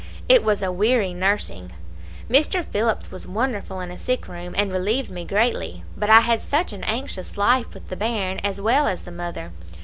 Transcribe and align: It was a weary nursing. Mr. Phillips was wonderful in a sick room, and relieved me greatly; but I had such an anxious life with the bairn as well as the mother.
It 0.27 0.41
was 0.43 0.63
a 0.63 0.71
weary 0.71 1.13
nursing. 1.13 1.73
Mr. 2.27 2.65
Phillips 2.65 3.11
was 3.11 3.27
wonderful 3.27 3.79
in 3.81 3.91
a 3.91 3.99
sick 3.99 4.27
room, 4.27 4.55
and 4.57 4.71
relieved 4.71 5.11
me 5.11 5.25
greatly; 5.25 5.83
but 5.95 6.09
I 6.09 6.21
had 6.21 6.41
such 6.41 6.73
an 6.73 6.83
anxious 6.85 7.37
life 7.37 7.75
with 7.75 7.89
the 7.89 7.95
bairn 7.95 8.39
as 8.39 8.59
well 8.59 8.87
as 8.87 9.03
the 9.03 9.11
mother. 9.11 9.51